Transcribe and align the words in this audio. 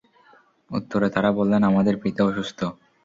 উত্তরে 0.71 1.07
তারা 1.15 1.29
বললেন, 1.37 1.61
আমাদের 1.71 1.95
পিতা 2.03 2.21
অসুস্থ। 2.29 2.59